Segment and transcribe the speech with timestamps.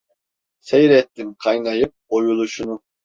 [0.59, 2.81] Seyrettim kaynayıp oyuluşunu.